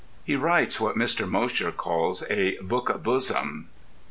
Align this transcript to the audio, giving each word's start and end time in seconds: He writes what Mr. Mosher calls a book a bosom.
He 0.23 0.35
writes 0.35 0.79
what 0.79 0.95
Mr. 0.97 1.29
Mosher 1.29 1.71
calls 1.71 2.23
a 2.27 2.57
book 2.59 2.89
a 2.89 2.97
bosom. 2.97 3.69